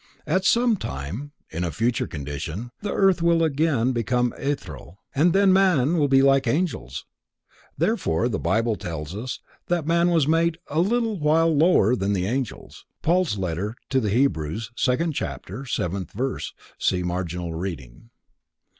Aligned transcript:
At 0.25 0.45
some 0.45 0.77
time, 0.77 1.31
in 1.51 1.63
a 1.63 1.69
future 1.69 2.07
condition, 2.07 2.71
the 2.81 2.91
earth 2.91 3.21
will 3.21 3.43
again 3.43 3.91
become 3.91 4.33
ethereal. 4.35 4.97
Then 5.15 5.53
man 5.53 5.95
will 5.99 6.07
be 6.07 6.23
like 6.23 6.45
the 6.45 6.49
angels. 6.49 7.05
Therefore 7.77 8.27
the 8.27 8.39
Bible 8.39 8.75
tells 8.75 9.15
us 9.15 9.41
that 9.67 9.85
man 9.85 10.09
was 10.09 10.27
made 10.27 10.57
a 10.71 10.79
little 10.79 11.19
while 11.19 11.55
lower 11.55 11.95
than 11.95 12.13
the 12.13 12.25
angels 12.25 12.83
(Paul's 13.03 13.37
letter 13.37 13.75
to 13.91 13.99
the 13.99 14.09
Hebrews, 14.09 14.71
second 14.75 15.13
chapter, 15.13 15.67
seventh 15.67 16.13
verse; 16.13 16.51
see 16.79 17.03
marginal 17.03 17.53
reading.) 17.53 18.09